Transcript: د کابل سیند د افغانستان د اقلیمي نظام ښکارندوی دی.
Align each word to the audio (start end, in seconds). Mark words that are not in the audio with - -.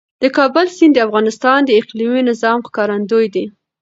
د 0.21 0.23
کابل 0.37 0.65
سیند 0.77 0.93
د 0.95 0.99
افغانستان 1.07 1.59
د 1.65 1.71
اقلیمي 1.81 2.21
نظام 2.29 2.57
ښکارندوی 2.67 3.27
دی. 3.35 3.45